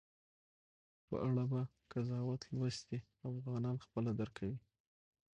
په 1.07 1.15
اړه 1.27 1.43
به 1.51 1.61
قضاوت 1.91 2.41
لوستي 2.57 2.99
افغانان 3.29 3.75
خپله 3.85 4.11
درک 4.19 4.37
وي 4.47 4.57